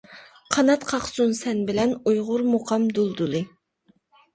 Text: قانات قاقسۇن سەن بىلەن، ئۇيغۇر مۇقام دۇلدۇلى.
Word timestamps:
قانات 0.55 0.87
قاقسۇن 0.93 1.37
سەن 1.41 1.63
بىلەن، 1.69 1.95
ئۇيغۇر 2.01 2.49
مۇقام 2.57 2.93
دۇلدۇلى. 3.01 3.49